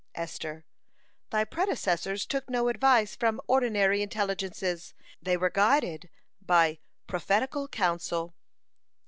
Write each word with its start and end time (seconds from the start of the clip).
Esther: 0.15 0.65
"Thy 1.29 1.43
predecessors 1.45 2.25
took 2.25 2.49
no 2.49 2.69
advice 2.69 3.15
from 3.15 3.39
ordinary 3.45 4.01
intelligences; 4.01 4.95
they 5.21 5.37
were 5.37 5.51
guided 5.51 6.09
by 6.41 6.79
prophetical 7.05 7.67
counsel. 7.67 8.33